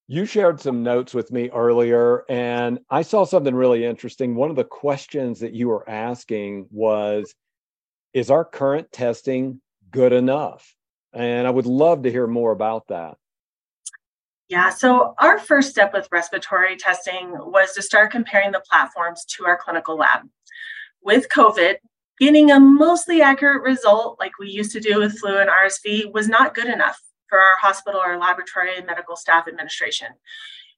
you 0.08 0.26
shared 0.26 0.62
some 0.62 0.84
notes 0.84 1.12
with 1.12 1.32
me 1.32 1.50
earlier 1.50 2.24
and 2.30 2.78
i 2.92 3.02
saw 3.02 3.26
something 3.26 3.56
really 3.56 3.84
interesting 3.84 4.36
one 4.36 4.52
of 4.52 4.56
the 4.56 4.64
questions 4.64 5.40
that 5.40 5.54
you 5.54 5.68
were 5.68 5.90
asking 5.90 6.68
was 6.70 7.34
is 8.16 8.32
our 8.32 8.44
current 8.44 8.92
testing 8.92 9.62
good 9.92 10.12
enough 10.12 10.74
and 11.14 11.46
i 11.46 11.50
would 11.52 11.68
love 11.68 12.02
to 12.02 12.12
hear 12.12 12.26
more 12.26 12.52
about 12.52 12.88
that 12.88 13.18
yeah, 14.48 14.70
so 14.70 15.16
our 15.18 15.40
first 15.40 15.72
step 15.72 15.92
with 15.92 16.08
respiratory 16.12 16.78
testing 16.78 17.32
was 17.32 17.74
to 17.74 17.82
start 17.82 18.12
comparing 18.12 18.52
the 18.52 18.60
platforms 18.70 19.26
to 19.26 19.46
our 19.46 19.58
clinical 19.58 19.98
lab. 19.98 20.30
With 21.02 21.30
COVID, 21.30 21.78
getting 22.20 22.52
a 22.52 22.60
mostly 22.60 23.22
accurate 23.22 23.64
result 23.64 24.20
like 24.20 24.38
we 24.40 24.50
used 24.50 24.72
to 24.74 24.80
do 24.80 25.00
with 25.00 25.18
flu 25.18 25.40
and 25.40 25.50
RSV 25.50 26.14
was 26.14 26.28
not 26.28 26.54
good 26.54 26.68
enough 26.68 27.02
for 27.28 27.40
our 27.40 27.56
hospital 27.60 28.00
or 28.00 28.18
laboratory 28.18 28.78
and 28.78 28.86
medical 28.86 29.16
staff 29.16 29.48
administration. 29.48 30.10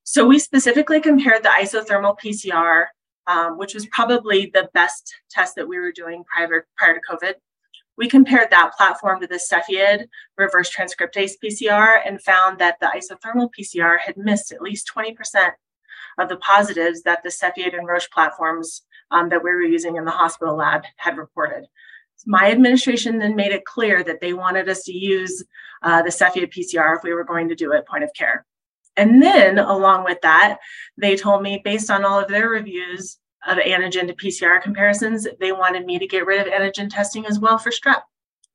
So 0.03 0.25
we 0.25 0.39
specifically 0.39 1.01
compared 1.01 1.44
the 1.44 1.50
isothermal 1.50 2.17
PCR, 2.17 2.86
um, 3.27 3.57
which 3.57 3.74
was 3.74 3.86
probably 3.88 4.50
the 4.53 4.69
best 4.74 5.13
test 5.29 5.55
that 5.55 5.67
we 5.67 5.77
were 5.77 5.91
doing 5.91 6.24
prior, 6.24 6.65
prior 6.77 6.93
to 6.96 7.01
COVID, 7.10 7.34
We 7.98 8.07
compared 8.07 8.51
that 8.51 8.74
platform 8.77 9.19
to 9.22 9.27
the 9.27 9.39
Cepheid 9.51 10.07
reverse 10.38 10.74
transcriptase 10.74 11.34
PCR 11.43 12.00
and 12.05 12.22
found 12.22 12.60
that 12.60 12.79
the 12.79 12.88
isothermal 12.96 13.50
PCR 13.57 13.98
had 14.00 14.17
missed 14.17 14.51
at 14.51 14.62
least 14.62 14.89
20% 14.96 15.15
of 16.19 16.29
the 16.29 16.38
positives 16.38 17.03
that 17.03 17.24
the 17.24 17.29
Cepheid 17.29 17.77
and 17.77 17.88
Roche 17.88 18.10
platforms 18.12 18.84
um, 19.12 19.29
that 19.29 19.43
we 19.43 19.51
were 19.51 19.62
using 19.62 19.98
in 19.98 20.05
the 20.05 20.12
hospital 20.12 20.55
lab 20.55 20.84
had 20.98 21.17
reported. 21.17 21.65
My 22.25 22.51
administration 22.51 23.19
then 23.19 23.36
made 23.36 23.51
it 23.51 23.65
clear 23.65 24.03
that 24.03 24.22
they 24.22 24.34
wanted 24.34 24.69
us 24.69 24.84
to 24.84 24.93
use 24.93 25.43
uh, 25.84 26.01
the 26.01 26.10
Cepheid 26.10 26.53
PCR 26.53 26.96
if 26.98 27.03
we 27.03 27.13
were 27.13 27.24
going 27.24 27.50
to 27.50 27.55
do 27.55 27.74
it 27.74 27.88
point 27.88 28.03
of 28.03 28.12
care. 28.13 28.46
And 28.97 29.21
then, 29.21 29.59
along 29.59 30.03
with 30.03 30.19
that, 30.21 30.57
they 30.97 31.15
told 31.15 31.43
me, 31.43 31.61
based 31.63 31.91
on 31.91 32.03
all 32.03 32.19
of 32.19 32.27
their 32.27 32.49
reviews 32.49 33.19
of 33.47 33.59
antigen 33.59 34.07
to 34.07 34.13
PCR 34.13 34.61
comparisons, 34.61 35.27
they 35.39 35.51
wanted 35.51 35.85
me 35.85 35.99
to 35.99 36.07
get 36.07 36.25
rid 36.25 36.45
of 36.45 36.51
antigen 36.51 36.89
testing 36.89 37.25
as 37.27 37.39
well 37.39 37.59
for 37.59 37.69
strep, 37.69 38.01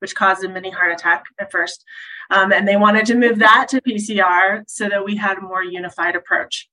which 0.00 0.16
caused 0.16 0.44
a 0.44 0.48
mini 0.48 0.70
heart 0.70 0.92
attack 0.92 1.24
at 1.38 1.52
first. 1.52 1.84
Um, 2.30 2.52
and 2.52 2.66
they 2.66 2.76
wanted 2.76 3.06
to 3.06 3.14
move 3.14 3.38
that 3.38 3.68
to 3.68 3.80
PCR 3.80 4.64
so 4.66 4.88
that 4.88 5.04
we 5.04 5.16
had 5.16 5.38
a 5.38 5.42
more 5.42 5.62
unified 5.62 6.16
approach. 6.16 6.68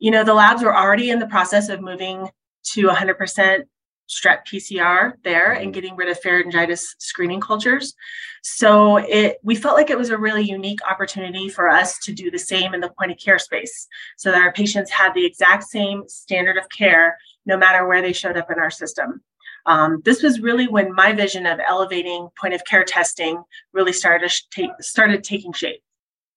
You 0.00 0.10
know, 0.10 0.24
the 0.24 0.34
labs 0.34 0.64
were 0.64 0.76
already 0.76 1.10
in 1.10 1.20
the 1.20 1.28
process 1.28 1.68
of 1.68 1.80
moving 1.80 2.28
to 2.72 2.88
100% 2.88 3.64
strep 4.12 4.46
PCR 4.46 5.14
there 5.24 5.52
and 5.52 5.62
mm-hmm. 5.62 5.72
getting 5.72 5.96
rid 5.96 6.08
of 6.08 6.20
pharyngitis 6.20 6.82
screening 6.98 7.40
cultures. 7.40 7.94
So 8.42 8.96
it 8.98 9.38
we 9.42 9.54
felt 9.54 9.76
like 9.76 9.90
it 9.90 9.98
was 9.98 10.10
a 10.10 10.18
really 10.18 10.42
unique 10.42 10.80
opportunity 10.88 11.48
for 11.48 11.68
us 11.68 11.98
to 12.00 12.12
do 12.12 12.30
the 12.30 12.38
same 12.38 12.74
in 12.74 12.80
the 12.80 12.92
point 12.98 13.12
of 13.12 13.18
care 13.18 13.38
space 13.38 13.88
so 14.16 14.30
that 14.30 14.42
our 14.42 14.52
patients 14.52 14.90
had 14.90 15.14
the 15.14 15.24
exact 15.24 15.64
same 15.64 16.04
standard 16.08 16.58
of 16.58 16.68
care 16.68 17.16
no 17.46 17.56
matter 17.56 17.86
where 17.86 18.02
they 18.02 18.12
showed 18.12 18.36
up 18.36 18.50
in 18.50 18.58
our 18.58 18.70
system. 18.70 19.22
Um, 19.64 20.02
this 20.04 20.22
was 20.22 20.40
really 20.40 20.66
when 20.66 20.94
my 20.94 21.12
vision 21.12 21.46
of 21.46 21.60
elevating 21.66 22.28
point 22.38 22.54
of 22.54 22.64
care 22.64 22.84
testing 22.84 23.42
really 23.72 23.92
started 23.92 24.30
take, 24.50 24.70
started 24.80 25.22
taking 25.22 25.52
shape. 25.52 25.82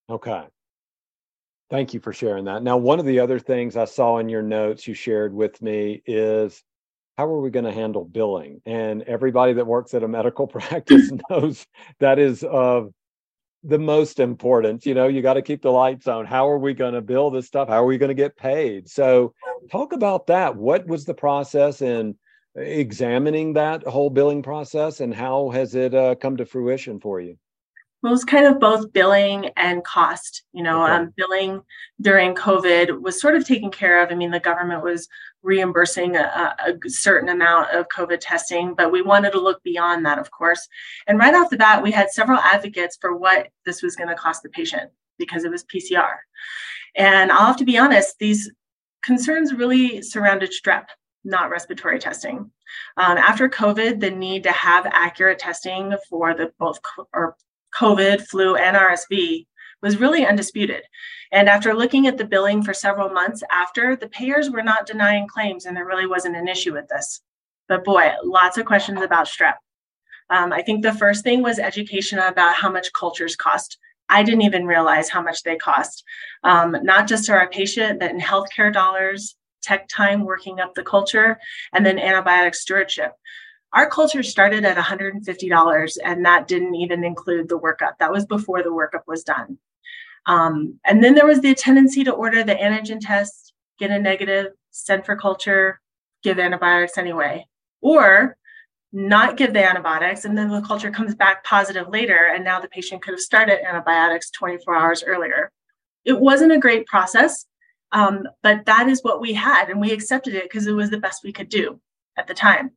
Okay. 0.10 0.46
Thank 1.72 1.96
you 1.96 2.00
for 2.00 2.13
sharing 2.13 2.46
that. 2.46 2.62
Now, 2.62 2.77
one 2.77 3.00
of 3.00 3.05
the 3.05 3.20
other 3.20 3.39
things 3.39 3.75
I 3.75 3.86
saw 3.86 4.20
in 4.20 4.29
your 4.29 4.44
notes 4.44 4.88
you 4.88 4.94
shared 4.94 5.34
with 5.34 5.60
me 5.63 6.03
is 6.05 6.63
how 7.17 7.25
are 7.25 7.39
we 7.39 7.50
going 7.50 7.65
to 7.65 7.72
handle 7.72 8.05
billing? 8.05 8.62
And 8.65 9.03
everybody 9.03 9.53
that 9.53 9.67
works 9.67 9.93
at 9.93 10.03
a 10.03 10.07
medical 10.07 10.48
practice 10.48 11.12
knows 11.29 11.65
that 12.00 12.19
is 12.19 12.43
of 12.43 12.93
the 13.63 13.79
most 13.79 14.19
important. 14.19 14.86
You 14.86 14.93
know, 14.93 15.07
you 15.07 15.22
got 15.22 15.34
to 15.34 15.41
keep 15.41 15.62
the 15.62 15.72
lights 15.72 16.07
on. 16.07 16.25
How 16.25 16.48
are 16.50 16.60
we 16.60 16.74
going 16.74 16.93
to 16.93 17.01
bill 17.01 17.31
this 17.31 17.48
stuff? 17.48 17.67
How 17.67 17.84
are 17.84 17.86
we 17.86 17.98
going 17.98 18.10
to 18.10 18.15
get 18.15 18.38
paid? 18.38 18.89
So, 18.89 19.34
talk 19.72 19.93
about 19.93 20.27
that. 20.27 20.55
What 20.55 20.86
was 20.88 21.05
the 21.05 21.13
process 21.13 21.81
in 21.81 22.15
examining 22.55 23.53
that 23.53 23.84
whole 23.84 24.10
billing 24.10 24.43
process, 24.43 25.00
and 25.00 25.13
how 25.13 25.50
has 25.50 25.75
it 25.75 25.93
uh, 25.93 26.15
come 26.15 26.38
to 26.38 26.45
fruition 26.45 27.00
for 27.00 27.19
you? 27.19 27.38
Well, 28.01 28.12
it 28.12 28.17
was 28.17 28.24
kind 28.24 28.45
of 28.45 28.60
both 28.60 28.93
billing 28.93 29.50
and 29.57 29.84
cost. 29.84 30.43
You 30.53 30.63
know, 30.63 30.84
okay. 30.84 30.93
um, 30.93 31.13
billing 31.17 31.62
during 32.00 32.36
COVID 32.36 33.01
was 33.01 33.19
sort 33.19 33.36
of 33.36 33.48
taken 33.48 33.72
care 33.72 34.03
of. 34.03 34.12
I 34.12 34.15
mean, 34.15 34.31
the 34.31 34.39
government 34.39 34.84
was 34.84 35.07
reimbursing 35.45 36.15
a, 36.15 36.55
a, 36.67 36.89
certain 36.89 37.29
amount 37.29 37.69
of 37.71 37.87
COVID 37.89 38.17
testing, 38.19 38.73
but 38.73 38.91
we 38.91 39.01
wanted 39.01 39.31
to 39.31 39.39
look 39.39 39.61
beyond 39.63 40.05
that, 40.05 40.17
of 40.19 40.31
course. 40.31 40.67
And 41.07 41.19
right 41.19 41.35
off 41.35 41.49
the 41.49 41.57
bat, 41.57 41.83
we 41.83 41.91
had 41.91 42.09
several 42.09 42.39
advocates 42.39 42.97
for 42.99 43.15
what 43.15 43.47
this 43.65 43.81
was 43.81 43.95
going 43.95 44.09
to 44.09 44.15
cost 44.15 44.43
the 44.43 44.49
patient 44.49 44.91
because 45.17 45.43
it 45.43 45.51
was 45.51 45.63
PCR. 45.65 46.15
And 46.95 47.31
I'll 47.31 47.45
have 47.45 47.57
to 47.57 47.65
be 47.65 47.77
honest, 47.77 48.17
these 48.19 48.51
concerns 49.03 49.53
really 49.53 50.01
surrounded 50.01 50.51
strep, 50.51 50.85
not 51.23 51.49
respiratory 51.49 51.99
testing. 51.99 52.51
Um, 52.97 53.17
after 53.17 53.47
COVID, 53.47 53.99
the 53.99 54.11
need 54.11 54.43
to 54.43 54.51
have 54.51 54.87
accurate 54.87 55.39
testing 55.39 55.93
for 56.09 56.33
the 56.33 56.51
both 56.57 56.79
or 57.13 57.35
COVID, 57.75 58.25
flu, 58.27 58.55
and 58.55 58.75
RSV 58.75 59.45
was 59.86 60.00
really 60.00 60.25
undisputed. 60.25 60.82
And 61.32 61.48
after 61.48 61.75
looking 61.75 62.08
at 62.08 62.18
the 62.18 62.25
billing 62.25 62.63
for 62.63 62.74
several 62.74 63.10
months 63.10 63.44
after, 63.51 63.96
the 63.96 64.10
payers 64.10 64.50
were 64.50 64.63
not 64.63 64.88
denying 64.88 65.27
claims, 65.27 65.65
and 65.65 65.77
there 65.77 65.86
really 65.86 66.08
wasn't 66.08 66.36
an 66.36 66.48
issue 66.48 66.74
with 66.74 66.88
this. 66.88 67.22
But 67.68 67.84
boy, 67.84 68.12
lots 68.24 68.58
of 68.58 68.65
questions 68.65 69.04
about 69.04 69.27
strep. 69.27 69.54
Um, 70.32 70.51
I 70.51 70.63
think 70.63 70.82
the 70.82 70.94
first 70.94 71.24
thing 71.24 71.44
was 71.44 71.60
education 71.60 72.18
about 72.18 72.56
how 72.56 72.72
much 72.72 72.94
cultures 72.94 73.36
cost. 73.36 73.77
I 74.10 74.24
didn't 74.24 74.42
even 74.42 74.65
realize 74.65 75.08
how 75.08 75.22
much 75.22 75.44
they 75.44 75.56
cost, 75.56 76.04
um, 76.44 76.75
not 76.82 77.08
just 77.08 77.25
to 77.25 77.34
our 77.34 77.48
patient, 77.50 78.00
but 78.00 78.10
in 78.10 78.20
healthcare 78.20 78.74
dollars, 78.74 79.36
tech 79.62 79.88
time 79.88 80.25
working 80.25 80.60
up 80.60 80.74
the 80.74 80.84
culture, 80.84 81.38
and 81.74 81.86
then 81.86 81.98
antibiotic 81.98 82.56
stewardship. 82.56 83.12
Our 83.74 83.88
culture 83.88 84.24
started 84.24 84.65
at 84.65 84.77
$150, 84.77 85.98
and 86.04 86.25
that 86.25 86.48
didn't 86.48 86.75
even 86.75 87.04
include 87.04 87.50
the 87.50 87.60
workup. 87.60 88.00
That 88.00 88.12
was 88.12 88.25
before 88.25 88.63
the 88.63 88.70
workup 88.70 89.04
was 89.06 89.24
done. 89.24 89.60
Um, 90.25 90.79
and 90.86 91.03
then 91.03 91.15
there 91.15 91.25
was 91.25 91.41
the 91.41 91.53
tendency 91.53 92.03
to 92.03 92.12
order 92.12 92.44
the 92.44 92.55
antigen 92.55 93.00
test, 93.00 93.53
get 93.77 93.91
a 93.91 94.00
negative, 94.00 94.48
send 94.72 95.05
for 95.05 95.15
culture, 95.15 95.79
give 96.24 96.39
antibiotics 96.39 96.98
anyway, 96.98 97.46
or 97.82 98.38
not 98.91 99.38
give 99.38 99.53
the 99.53 99.63
antibiotics, 99.63 100.25
and 100.25 100.38
then 100.38 100.50
the 100.50 100.62
culture 100.62 100.89
comes 100.89 101.13
back 101.15 101.44
positive 101.44 101.89
later, 101.89 102.29
and 102.34 102.44
now 102.44 102.60
the 102.60 102.67
patient 102.70 103.01
could 103.01 103.13
have 103.13 103.20
started 103.20 103.65
antibiotics 103.67 104.32
24 104.32 104.75
hours 104.75 105.03
earlier. 105.05 105.51
It 106.05 106.20
wasn't 106.20 106.53
a 106.53 106.60
great 106.60 106.88
process, 106.88 107.46
um, 107.91 108.27
but 108.41 108.65
that 108.65 108.88
is 108.88 109.03
what 109.03 109.22
we 109.22 109.34
had, 109.34 109.70
and 109.70 109.82
we 109.82 109.91
accepted 109.91 110.34
it 110.34 110.44
because 110.44 110.65
it 110.65 110.72
was 110.72 110.89
the 110.89 111.00
best 111.00 111.24
we 111.24 111.34
could 111.34 111.50
do 111.50 111.79
at 112.17 112.27
the 112.27 112.34
time. 112.34 112.72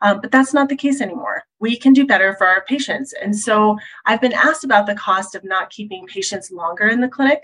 Um, 0.00 0.20
but 0.20 0.30
that's 0.30 0.52
not 0.52 0.68
the 0.68 0.76
case 0.76 1.00
anymore. 1.00 1.42
We 1.60 1.76
can 1.76 1.92
do 1.92 2.06
better 2.06 2.34
for 2.36 2.46
our 2.46 2.64
patients. 2.64 3.14
And 3.20 3.36
so 3.36 3.78
I've 4.06 4.20
been 4.20 4.32
asked 4.32 4.64
about 4.64 4.86
the 4.86 4.94
cost 4.94 5.34
of 5.34 5.44
not 5.44 5.70
keeping 5.70 6.06
patients 6.06 6.50
longer 6.50 6.88
in 6.88 7.00
the 7.00 7.08
clinic 7.08 7.42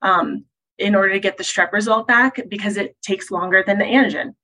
um, 0.00 0.44
in 0.78 0.94
order 0.94 1.12
to 1.12 1.20
get 1.20 1.36
the 1.36 1.44
strep 1.44 1.72
result 1.72 2.06
back 2.06 2.40
because 2.48 2.76
it 2.76 2.96
takes 3.02 3.30
longer 3.30 3.62
than 3.66 3.78
the 3.78 3.84
antigen. 3.84 4.34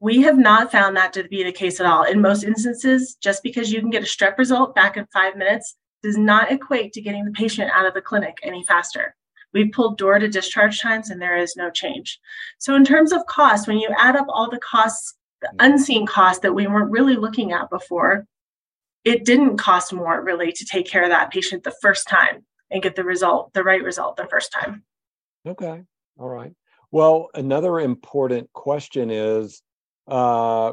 We 0.00 0.22
have 0.22 0.38
not 0.38 0.72
found 0.72 0.96
that 0.96 1.12
to 1.12 1.24
be 1.24 1.44
the 1.44 1.52
case 1.52 1.78
at 1.78 1.86
all. 1.86 2.04
In 2.04 2.22
most 2.22 2.42
instances, 2.42 3.16
just 3.22 3.42
because 3.42 3.70
you 3.70 3.80
can 3.80 3.90
get 3.90 4.02
a 4.02 4.06
strep 4.06 4.38
result 4.38 4.74
back 4.74 4.96
in 4.96 5.06
five 5.12 5.36
minutes 5.36 5.76
does 6.02 6.16
not 6.16 6.50
equate 6.50 6.92
to 6.94 7.02
getting 7.02 7.24
the 7.24 7.32
patient 7.32 7.70
out 7.74 7.86
of 7.86 7.92
the 7.92 8.00
clinic 8.00 8.38
any 8.42 8.64
faster. 8.64 9.14
We've 9.52 9.72
pulled 9.72 9.98
door 9.98 10.18
to 10.18 10.28
discharge 10.28 10.80
times 10.80 11.10
and 11.10 11.20
there 11.20 11.36
is 11.36 11.56
no 11.56 11.70
change. 11.70 12.18
So, 12.58 12.74
in 12.74 12.84
terms 12.84 13.12
of 13.12 13.26
cost, 13.26 13.66
when 13.66 13.78
you 13.78 13.90
add 13.98 14.16
up 14.16 14.26
all 14.28 14.48
the 14.48 14.60
costs 14.60 15.14
the 15.40 15.50
unseen 15.58 16.06
cost 16.06 16.42
that 16.42 16.54
we 16.54 16.66
weren't 16.66 16.90
really 16.90 17.16
looking 17.16 17.52
at 17.52 17.70
before, 17.70 18.26
it 19.04 19.24
didn't 19.24 19.56
cost 19.56 19.92
more 19.92 20.22
really 20.22 20.52
to 20.52 20.64
take 20.64 20.86
care 20.86 21.02
of 21.02 21.10
that 21.10 21.30
patient 21.30 21.64
the 21.64 21.74
first 21.80 22.08
time 22.08 22.44
and 22.70 22.82
get 22.82 22.96
the 22.96 23.04
result, 23.04 23.52
the 23.54 23.64
right 23.64 23.82
result 23.82 24.16
the 24.16 24.28
first 24.28 24.52
time. 24.52 24.82
Okay. 25.46 25.82
All 26.18 26.28
right. 26.28 26.52
Well, 26.90 27.28
another 27.34 27.80
important 27.80 28.52
question 28.52 29.10
is 29.10 29.62
uh, 30.06 30.72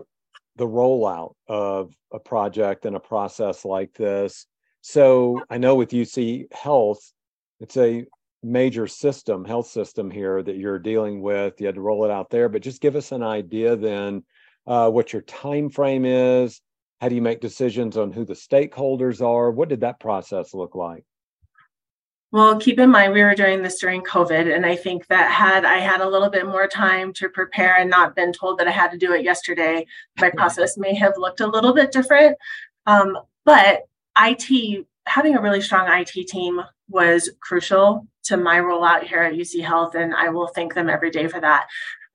the 0.56 0.68
rollout 0.68 1.34
of 1.48 1.94
a 2.12 2.20
project 2.20 2.86
and 2.86 2.96
a 2.96 3.00
process 3.00 3.64
like 3.64 3.94
this. 3.94 4.46
So 4.82 5.42
I 5.50 5.58
know 5.58 5.76
with 5.76 5.92
UC 5.92 6.52
Health, 6.54 7.00
it's 7.60 7.78
a 7.78 8.06
major 8.44 8.88
system, 8.88 9.46
health 9.46 9.68
system 9.68 10.10
here 10.12 10.42
that 10.44 10.58
you're 10.58 10.80
dealing 10.80 11.22
with. 11.22 11.60
You 11.60 11.68
had 11.68 11.76
to 11.76 11.82
roll 11.82 12.06
it 12.06 12.12
out 12.12 12.30
there, 12.30 12.50
but 12.50 12.62
just 12.62 12.82
give 12.82 12.96
us 12.96 13.12
an 13.12 13.24
idea 13.24 13.76
then 13.76 14.24
uh, 14.68 14.90
what 14.90 15.14
your 15.14 15.22
time 15.24 15.70
frame 15.70 16.06
is. 16.06 16.62
How 17.02 17.10
do 17.10 17.16
you 17.16 17.22
make 17.22 17.42
decisions 17.42 17.98
on 17.98 18.12
who 18.12 18.26
the 18.26 18.34
stakeholders 18.34 19.22
are? 19.22 19.52
What 19.52 19.70
did 19.70 19.82
that 19.82 20.00
process 20.00 20.54
look 20.54 20.76
like? 20.76 21.04
Well 22.32 22.60
keep 22.60 22.78
in 22.78 22.92
mind 22.92 23.14
we 23.14 23.24
were 23.24 23.36
doing 23.36 23.62
this 23.62 23.80
during 23.80 24.02
covid 24.02 24.54
and 24.54 24.66
i 24.66 24.76
think 24.76 25.08
that 25.08 25.32
had 25.32 25.64
i 25.64 25.78
had 25.78 26.02
a 26.02 26.10
little 26.10 26.30
bit 26.30 26.46
more 26.46 26.68
time 26.68 27.14
to 27.14 27.30
prepare 27.30 27.78
and 27.78 27.90
not 27.90 28.18
been 28.18 28.34
told 28.34 28.60
that 28.60 28.68
i 28.68 28.72
had 28.72 28.92
to 28.92 28.98
do 28.98 29.14
it 29.14 29.24
yesterday 29.24 29.86
my 30.20 30.30
process 30.36 30.78
may 30.78 30.94
have 30.94 31.14
looked 31.18 31.40
a 31.40 31.48
little 31.48 31.74
bit 31.74 31.92
different. 31.92 32.38
Um, 32.86 33.18
but 33.46 33.84
it 34.18 34.86
having 35.06 35.38
a 35.38 35.42
really 35.42 35.62
strong 35.62 35.88
it 35.88 36.28
team 36.28 36.62
was 36.90 37.30
crucial 37.40 38.06
to 38.24 38.36
my 38.36 38.58
rollout 38.58 39.04
here 39.04 39.22
at 39.22 39.34
uc 39.34 39.64
health 39.64 39.96
and 39.96 40.14
i 40.14 40.28
will 40.28 40.48
thank 40.48 40.74
them 40.74 40.90
every 40.90 41.10
day 41.10 41.30
for 41.30 41.40
that 41.40 41.68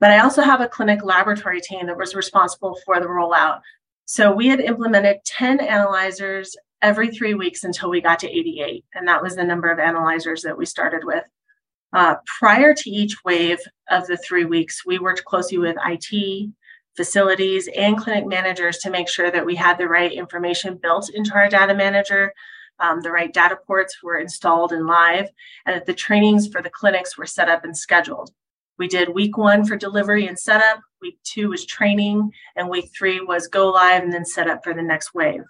but 0.03 0.11
I 0.11 0.19
also 0.19 0.41
have 0.41 0.59
a 0.59 0.67
clinic 0.67 1.01
laboratory 1.01 1.61
team 1.61 1.85
that 1.85 1.95
was 1.95 2.13
responsible 2.13 2.77
for 2.83 2.99
the 2.99 3.05
rollout. 3.05 3.61
So 4.03 4.33
we 4.33 4.49
had 4.49 4.59
implemented 4.59 5.23
10 5.23 5.61
analyzers 5.61 6.57
every 6.81 7.09
three 7.09 7.35
weeks 7.35 7.63
until 7.63 7.89
we 7.89 8.01
got 8.01 8.19
to 8.19 8.29
88. 8.29 8.83
And 8.93 9.07
that 9.07 9.23
was 9.23 9.37
the 9.37 9.45
number 9.45 9.71
of 9.71 9.79
analyzers 9.79 10.41
that 10.41 10.57
we 10.57 10.65
started 10.65 11.05
with. 11.05 11.23
Uh, 11.93 12.15
prior 12.37 12.73
to 12.73 12.89
each 12.89 13.15
wave 13.23 13.59
of 13.91 14.05
the 14.07 14.17
three 14.17 14.43
weeks, 14.43 14.85
we 14.85 14.99
worked 14.99 15.23
closely 15.23 15.57
with 15.57 15.77
IT, 15.85 16.51
facilities, 16.97 17.69
and 17.73 17.97
clinic 17.97 18.27
managers 18.27 18.79
to 18.79 18.89
make 18.89 19.07
sure 19.07 19.31
that 19.31 19.45
we 19.45 19.55
had 19.55 19.77
the 19.77 19.87
right 19.87 20.11
information 20.11 20.75
built 20.75 21.09
into 21.13 21.33
our 21.33 21.47
data 21.47 21.73
manager, 21.73 22.33
um, 22.79 22.99
the 22.99 23.11
right 23.11 23.33
data 23.33 23.57
ports 23.65 24.03
were 24.03 24.17
installed 24.17 24.73
and 24.73 24.85
live, 24.85 25.29
and 25.65 25.77
that 25.77 25.85
the 25.85 25.93
trainings 25.93 26.49
for 26.49 26.61
the 26.61 26.69
clinics 26.69 27.17
were 27.17 27.25
set 27.25 27.47
up 27.47 27.63
and 27.63 27.77
scheduled. 27.77 28.33
We 28.79 28.87
did 28.87 29.09
week 29.09 29.37
one 29.37 29.65
for 29.65 29.75
delivery 29.75 30.27
and 30.27 30.37
setup, 30.37 30.79
week 31.01 31.19
two 31.23 31.49
was 31.49 31.65
training, 31.65 32.31
and 32.55 32.69
week 32.69 32.89
three 32.97 33.19
was 33.19 33.47
go 33.47 33.69
live 33.69 34.03
and 34.03 34.11
then 34.11 34.25
set 34.25 34.49
up 34.49 34.63
for 34.63 34.73
the 34.73 34.81
next 34.81 35.13
wave. 35.13 35.43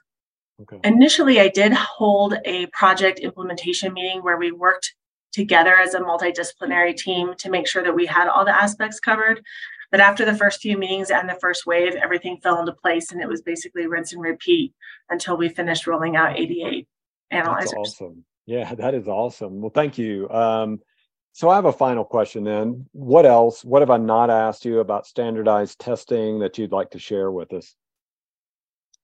Okay. 0.62 0.80
Initially, 0.84 1.39
I 1.39 1.48
did 1.48 1.74
hold 1.74 2.36
a 2.46 2.68
project 2.68 3.20
implementation 3.20 3.94
meeting 3.94 4.22
where 4.22 4.38
we 4.38 4.51
worked 4.51 4.94
together 5.32 5.75
as 5.75 5.94
a 5.94 6.00
multidisciplinary 6.00 6.96
team 6.96 7.34
to 7.39 7.50
make 7.50 7.68
sure 7.68 7.84
that 7.84 7.96
we 7.96 8.06
had 8.06 8.27
all 8.27 8.46
the 8.46 8.56
aspects 8.56 9.00
covered. 9.00 9.42
But 9.92 10.00
after 10.00 10.25
the 10.25 10.36
first 10.36 10.62
few 10.62 10.77
meetings 10.77 11.12
and 11.12 11.30
the 11.30 11.38
first 11.39 11.65
wave, 11.65 11.96
everything 11.96 12.39
fell 12.42 12.60
into 12.60 12.74
place 12.74 13.12
and 13.12 13.22
it 13.22 13.27
was 13.27 13.42
basically 13.42 13.88
rinse 13.88 14.13
and 14.13 14.22
repeat 14.22 14.74
until 15.10 15.38
we 15.38 15.50
finished 15.50 15.88
rolling 15.88 16.15
out 16.15 16.39
88 16.39 16.88
analyzers. 17.32 17.72
That's 17.72 17.74
awesome. 17.74 18.25
Yeah, 18.46 18.74
that 18.75 18.94
is 18.94 19.08
awesome. 19.08 19.62
Well, 19.62 19.72
thank 19.74 19.98
you. 19.98 20.30
Um, 20.30 20.80
so 21.34 21.50
I 21.50 21.56
have 21.56 21.66
a 21.66 21.74
final 21.74 22.06
question 22.06 22.44
then. 22.44 22.88
What 22.92 23.25
else? 23.25 23.66
What 23.66 23.82
have 23.82 23.90
I 23.90 23.98
not 23.98 24.30
asked 24.30 24.66
you 24.66 24.80
about 24.80 25.08
standardized 25.08 25.80
testing 25.80 26.40
that 26.40 26.60
you'd 26.60 26.72
like 26.72 26.92
to 26.92 27.00
share 27.00 27.32
with 27.32 27.52
us? 27.54 27.75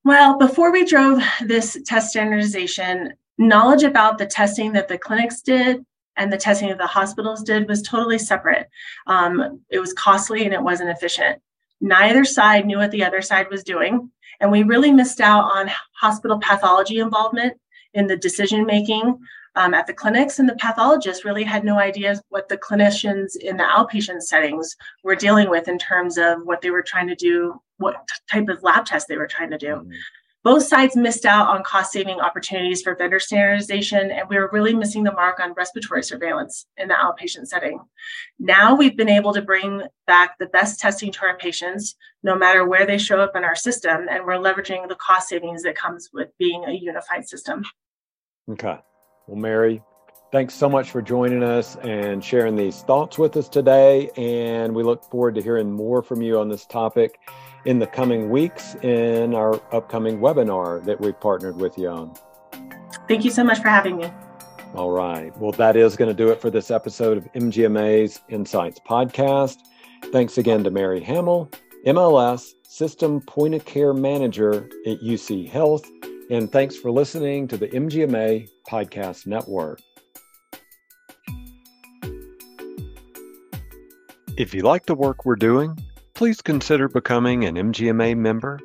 Well, 0.05 0.37
before 0.37 0.71
we 0.71 0.85
drove 0.85 1.21
this 1.43 1.77
test 1.85 2.11
standardization, 2.11 3.13
knowledge 3.39 3.83
about 3.83 4.19
the 4.19 4.27
testing 4.27 4.73
that 4.73 4.87
the 4.87 4.97
clinics 4.97 5.41
did 5.41 5.83
and 6.17 6.31
the 6.31 6.37
testing 6.37 6.69
that 6.69 6.77
the 6.77 6.85
hospitals 6.85 7.41
did 7.41 7.67
was 7.67 7.81
totally 7.81 8.19
separate. 8.19 8.69
Um, 9.07 9.61
it 9.69 9.79
was 9.79 9.93
costly 9.93 10.45
and 10.45 10.53
it 10.53 10.61
wasn't 10.61 10.91
efficient. 10.91 11.41
Neither 11.81 12.25
side 12.25 12.67
knew 12.67 12.77
what 12.77 12.91
the 12.91 13.03
other 13.03 13.23
side 13.23 13.49
was 13.49 13.63
doing. 13.63 14.11
And 14.39 14.51
we 14.51 14.63
really 14.63 14.91
missed 14.91 15.19
out 15.19 15.45
on 15.45 15.71
hospital 15.93 16.37
pathology 16.39 16.99
involvement 16.99 17.59
in 17.93 18.05
the 18.05 18.17
decision 18.17 18.65
making 18.65 19.17
um, 19.59 19.73
at 19.73 19.85
the 19.87 19.93
clinics, 19.93 20.39
and 20.39 20.47
the 20.47 20.55
pathologists 20.55 21.25
really 21.25 21.43
had 21.43 21.65
no 21.65 21.77
idea 21.77 22.15
what 22.29 22.47
the 22.47 22.57
clinicians 22.57 23.35
in 23.35 23.57
the 23.57 23.63
outpatient 23.63 24.21
settings 24.21 24.73
were 25.03 25.15
dealing 25.15 25.49
with 25.49 25.67
in 25.67 25.77
terms 25.77 26.17
of 26.17 26.45
what 26.45 26.61
they 26.61 26.71
were 26.71 26.81
trying 26.81 27.07
to 27.09 27.15
do, 27.15 27.61
what 27.77 28.07
type 28.31 28.47
of 28.47 28.63
lab 28.63 28.85
test 28.85 29.09
they 29.09 29.17
were 29.17 29.27
trying 29.27 29.51
to 29.51 29.57
do. 29.57 29.75
Mm-hmm. 29.75 29.91
Both 30.45 30.63
sides 30.63 30.95
missed 30.95 31.25
out 31.25 31.49
on 31.49 31.63
cost 31.63 31.91
saving 31.91 32.21
opportunities 32.21 32.81
for 32.81 32.95
vendor 32.95 33.19
standardization, 33.19 34.11
and 34.11 34.29
we 34.29 34.37
were 34.37 34.49
really 34.53 34.73
missing 34.73 35.03
the 35.03 35.11
mark 35.11 35.41
on 35.41 35.51
respiratory 35.51 36.03
surveillance 36.03 36.65
in 36.77 36.87
the 36.87 36.93
outpatient 36.93 37.47
setting. 37.47 37.81
Now 38.39 38.73
we've 38.73 38.95
been 38.95 39.09
able 39.09 39.33
to 39.33 39.41
bring 39.41 39.83
back 40.07 40.37
the 40.39 40.45
best 40.45 40.79
testing 40.79 41.11
to 41.11 41.25
our 41.25 41.37
patients, 41.37 41.97
no 42.23 42.37
matter 42.37 42.65
where 42.65 42.85
they 42.85 42.97
show 42.97 43.19
up 43.19 43.35
in 43.35 43.43
our 43.43 43.55
system, 43.55 44.07
and 44.09 44.23
we're 44.23 44.35
leveraging 44.35 44.87
the 44.87 44.95
cost 44.95 45.27
savings 45.27 45.63
that 45.63 45.75
comes 45.75 46.09
with 46.13 46.29
being 46.37 46.63
a 46.63 46.71
unified 46.71 47.27
system. 47.27 47.65
Okay. 48.49 48.79
Well, 49.29 49.39
Mary, 49.39 49.83
thanks 50.31 50.55
so 50.55 50.67
much 50.67 50.89
for 50.89 51.03
joining 51.03 51.43
us 51.43 51.75
and 51.83 52.25
sharing 52.25 52.55
these 52.55 52.81
thoughts 52.81 53.19
with 53.19 53.37
us 53.37 53.47
today. 53.47 54.09
And 54.17 54.73
we 54.73 54.81
look 54.81 55.03
forward 55.03 55.35
to 55.35 55.41
hearing 55.43 55.71
more 55.71 56.01
from 56.01 56.23
you 56.23 56.39
on 56.39 56.49
this 56.49 56.65
topic 56.65 57.19
in 57.63 57.77
the 57.77 57.85
coming 57.85 58.31
weeks 58.31 58.73
in 58.81 59.35
our 59.35 59.61
upcoming 59.71 60.17
webinar 60.19 60.83
that 60.85 60.99
we've 60.99 61.19
partnered 61.19 61.57
with 61.57 61.77
you 61.77 61.89
on. 61.89 62.15
Thank 63.07 63.23
you 63.23 63.29
so 63.29 63.43
much 63.43 63.61
for 63.61 63.69
having 63.69 63.97
me. 63.97 64.11
All 64.73 64.89
right. 64.89 65.37
Well, 65.37 65.51
that 65.51 65.75
is 65.75 65.95
going 65.95 66.09
to 66.09 66.15
do 66.15 66.31
it 66.31 66.41
for 66.41 66.49
this 66.49 66.71
episode 66.71 67.15
of 67.15 67.31
MGMA's 67.33 68.21
Insights 68.29 68.79
podcast. 68.79 69.57
Thanks 70.11 70.39
again 70.39 70.63
to 70.63 70.71
Mary 70.71 71.01
Hammel, 71.01 71.53
MLS 71.85 72.53
System 72.63 73.21
Point 73.21 73.53
of 73.53 73.63
Care 73.65 73.93
Manager 73.93 74.67
at 74.87 74.99
UC 75.01 75.47
Health 75.47 75.87
and 76.29 76.51
thanks 76.51 76.75
for 76.75 76.91
listening 76.91 77.47
to 77.47 77.57
the 77.57 77.67
MGMA 77.67 78.49
Podcast 78.69 79.25
Network. 79.25 79.79
If 84.37 84.53
you 84.53 84.61
like 84.61 84.85
the 84.85 84.95
work 84.95 85.25
we're 85.25 85.35
doing, 85.35 85.77
please 86.13 86.41
consider 86.41 86.87
becoming 86.87 87.45
an 87.45 87.55
MGMA 87.55 88.15
member. 88.15 88.59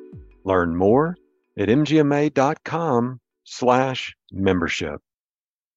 Learn 0.44 0.76
more 0.76 1.16
at 1.58 1.68
mgma.com 1.68 3.20
slash 3.44 4.14
membership. 4.30 5.00